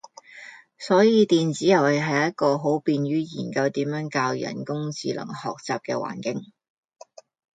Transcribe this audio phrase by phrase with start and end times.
[0.79, 6.51] 所以電子遊戲係一個好便於研究點樣教人工智能學習嘅環境